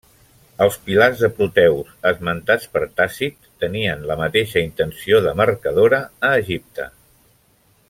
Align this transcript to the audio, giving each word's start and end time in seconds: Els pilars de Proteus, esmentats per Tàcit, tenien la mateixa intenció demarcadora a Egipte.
Els 0.65 0.77
pilars 0.85 1.19
de 1.25 1.27
Proteus, 1.39 1.91
esmentats 2.11 2.65
per 2.77 2.83
Tàcit, 3.01 3.37
tenien 3.65 4.03
la 4.13 4.17
mateixa 4.23 4.65
intenció 4.71 5.21
demarcadora 5.29 6.01
a 6.31 6.33
Egipte. 6.43 6.89